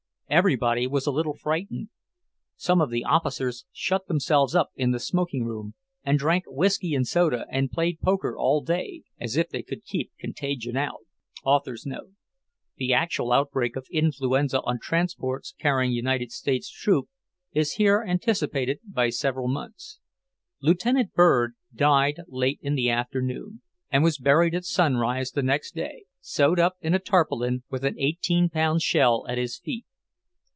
[0.31, 1.89] * Everybody was a little frightened.
[2.55, 5.73] Some of the officers shut themselves up in the smoking room,
[6.05, 10.13] and drank whiskey and soda and played poker all day, as if they could keep
[10.17, 11.01] contagion out.
[11.29, 11.65] *
[12.77, 17.09] The actual outbreak of influenza on transports carrying United States troops
[17.51, 19.99] is here anticipated by several months.
[20.61, 26.05] Lieutenant Bird died late in the afternoon and was buried at sunrise the next day,
[26.21, 29.85] sewed up in a tarpaulin, with an eighteen pound shell at his feet.